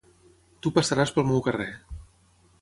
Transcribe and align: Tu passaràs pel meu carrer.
Tu 0.67 0.71
passaràs 0.77 1.13
pel 1.17 1.29
meu 1.33 1.45
carrer. 1.49 1.69